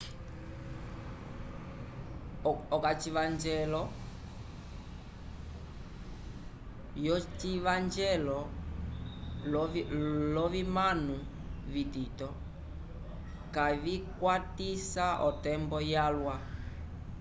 okacivanjelo 2.75 3.81
yocivanjelo 7.05 8.37
lovimano 10.35 11.15
vitito 11.73 12.27
kavicwatisa 13.55 15.05
otembo 15.29 15.77
yalwa 15.93 16.35